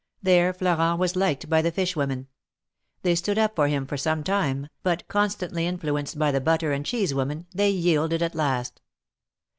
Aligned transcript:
There 0.23 0.51
Florent 0.51 0.97
was 0.97 1.15
liked 1.15 1.47
by 1.47 1.61
the 1.61 1.71
fish 1.71 1.95
women. 1.95 2.27
They 3.03 3.13
stood 3.13 3.37
up 3.37 3.55
for 3.55 3.67
him 3.67 3.85
for 3.85 3.97
some 3.97 4.23
time, 4.23 4.69
but 4.81 5.07
constantly 5.07 5.67
influenced 5.67 6.17
by 6.17 6.31
the 6.31 6.41
butter 6.41 6.71
and 6.71 6.83
clieese 6.83 7.13
women, 7.13 7.45
they 7.53 7.69
yielded 7.69 8.23
at 8.23 8.33
last. 8.33 8.81